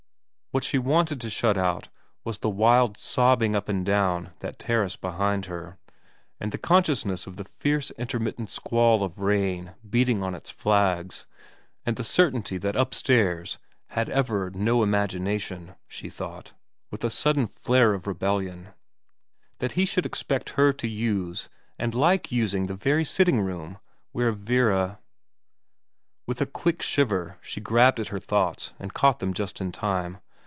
What 0.53 0.65
she 0.65 0.77
wanted 0.77 1.21
to 1.21 1.29
shut 1.29 1.57
out 1.57 1.87
was 2.25 2.39
the 2.39 2.49
wiod 2.51 2.97
sobbing 2.97 3.55
up 3.55 3.69
and 3.69 3.85
down 3.85 4.31
that 4.39 4.59
terrace 4.59 4.97
behind 4.97 5.45
her, 5.45 5.77
and 6.41 6.51
the 6.51 6.57
consciousness 6.57 7.25
of 7.25 7.37
the 7.37 7.45
fierce 7.45 7.89
intermittent 7.91 8.49
squalls 8.51 9.01
of 9.01 9.19
rain 9.19 9.75
beating 9.89 10.21
on 10.21 10.35
its 10.35 10.51
flags, 10.51 11.25
and 11.85 11.95
the 11.95 12.03
certainty 12.03 12.57
that 12.57 12.75
up 12.75 12.93
stairs 12.93 13.59
Had 13.91 14.09
Everard 14.09 14.57
no 14.57 14.83
imagination, 14.83 15.75
she 15.87 16.09
thought, 16.09 16.47
202 16.47 16.51
VERA 16.51 16.87
with 16.91 17.03
a 17.05 17.09
sudden 17.15 17.47
flare 17.47 17.93
of 17.93 18.05
rebellion, 18.05 18.73
that 19.59 19.71
he 19.79 19.85
should 19.85 20.05
expect 20.05 20.49
her 20.59 20.73
to 20.73 20.87
use 20.89 21.47
and 21.79 21.93
to 21.93 21.97
like 21.99 22.29
using 22.29 22.67
the 22.67 22.75
very 22.75 23.05
sitting 23.05 23.39
room 23.39 23.79
where 24.11 24.33
Vera 24.33 24.99
With 26.27 26.41
a 26.41 26.45
quick 26.45 26.81
shiver 26.81 27.37
she 27.41 27.61
grabbed 27.61 28.01
at 28.01 28.09
her 28.09 28.19
thoughts 28.19 28.73
and 28.79 28.93
caught 28.93 29.19
them 29.19 29.33
just 29.33 29.61
in 29.61 29.71
time. 29.71 30.17